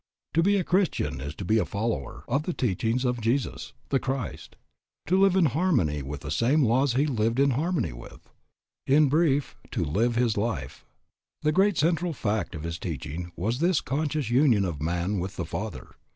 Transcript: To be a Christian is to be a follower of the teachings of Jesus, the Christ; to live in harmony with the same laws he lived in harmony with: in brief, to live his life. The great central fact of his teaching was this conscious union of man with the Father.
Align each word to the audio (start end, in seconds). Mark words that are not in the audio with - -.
To 0.33 0.41
be 0.41 0.55
a 0.57 0.63
Christian 0.63 1.21
is 1.21 1.35
to 1.35 1.45
be 1.45 1.59
a 1.59 1.63
follower 1.63 2.23
of 2.27 2.41
the 2.41 2.53
teachings 2.53 3.05
of 3.05 3.21
Jesus, 3.21 3.73
the 3.89 3.99
Christ; 3.99 4.55
to 5.05 5.15
live 5.15 5.35
in 5.35 5.45
harmony 5.45 6.01
with 6.01 6.21
the 6.21 6.31
same 6.31 6.63
laws 6.63 6.93
he 6.93 7.05
lived 7.05 7.39
in 7.39 7.51
harmony 7.51 7.93
with: 7.93 8.27
in 8.87 9.09
brief, 9.09 9.55
to 9.69 9.85
live 9.85 10.15
his 10.15 10.37
life. 10.37 10.83
The 11.43 11.51
great 11.51 11.77
central 11.77 12.13
fact 12.13 12.55
of 12.55 12.63
his 12.63 12.79
teaching 12.79 13.31
was 13.35 13.59
this 13.59 13.79
conscious 13.79 14.31
union 14.31 14.65
of 14.65 14.81
man 14.81 15.19
with 15.19 15.35
the 15.35 15.45
Father. 15.45 15.91